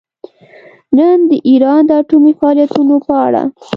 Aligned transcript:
نن 0.97 1.17
د 1.29 1.31
ایران 1.49 1.81
د 1.87 1.91
اټومي 2.01 2.33
فعالیتونو 2.39 2.95
په 3.07 3.13
اړه 3.25 3.41